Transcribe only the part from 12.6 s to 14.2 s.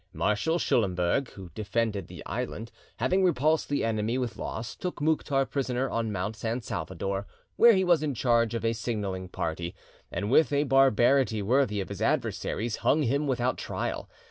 hung him without trial.